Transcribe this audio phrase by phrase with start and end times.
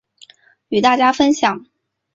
[0.69, 1.63] 与大家分享